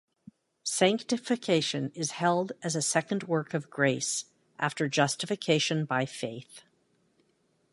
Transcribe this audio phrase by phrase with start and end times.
[0.63, 4.25] Sanctification is held as a second work of grace
[4.57, 6.63] after justification by faith.